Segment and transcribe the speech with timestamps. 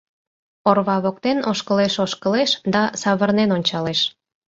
[0.69, 3.99] Орва воктен ошкылеш-ошкылеш да савырнен ончалеш.